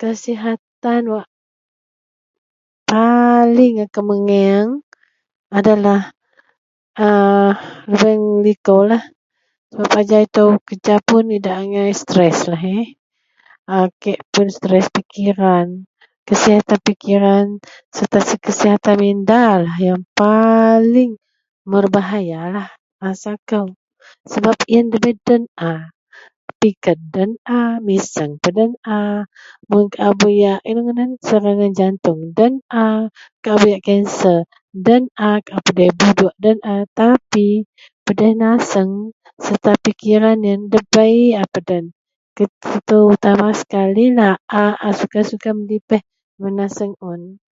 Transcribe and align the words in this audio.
kasihatan 0.00 1.02
wak 1.14 1.28
paling 2.90 3.74
akou 3.84 4.02
megieng 4.08 4.70
adalah 5.58 6.10
a 7.06 7.08
lubeng 7.88 8.24
likolah 8.44 9.02
sebab 9.72 9.88
ajau 10.00 10.20
itou 10.26 10.48
kerja 10.68 10.94
pun 11.00 11.24
idak 11.36 11.56
agai 11.64 11.94
stresslah 12.02 12.62
eh, 12.82 12.86
a 13.72 13.88
kek 14.02 14.20
pun 14.32 14.48
stress 14.52 14.92
pikiran, 14.92 15.88
kasihatan 16.28 16.80
pikiran 16.84 17.46
serta 17.88 18.20
kasihatan 18.36 18.98
mindalah 19.00 19.76
paling 20.12 21.16
membahayalah 21.64 22.68
rasa 23.00 23.40
kou, 23.48 23.72
sebab 24.28 24.56
ien 24.68 24.92
debei 24.92 25.16
den 25.24 25.48
a, 25.56 25.88
piked 26.60 27.00
den 27.08 27.40
a, 27.48 27.80
miseng 27.80 28.36
pun 28.44 28.52
den 28.52 28.72
a, 28.84 29.24
mun 29.72 29.88
au 30.04 30.12
buyak 30.12 30.60
inou 30.68 30.84
ngadan 30.84 31.16
serangan 31.24 31.72
jantung 31.72 32.20
den 32.36 32.60
a, 32.68 33.08
au 33.48 33.56
buyak 33.56 33.80
kanser 33.80 34.44
den 34.72 35.08
a 35.20 35.40
au 35.40 35.60
pedih 35.64 35.92
buduk 35.96 36.32
den 36.40 36.56
a 36.64 36.84
tapi 36.96 37.64
pedih 38.08 38.32
nasang 38.36 39.12
serta 39.42 39.74
pikiran 39.76 40.38
ien 40.48 40.70
debei 40.72 41.34
a 41.36 41.42
peden 41.50 41.90
terut 42.34 42.54
terutama 42.88 43.50
sekalilah 43.52 44.38
a 44.48 44.72
suka-suka 44.96 45.50
medepih 45.52 46.00
lubeng 46.40 46.56
nasang 46.62 46.92
un 47.04 47.42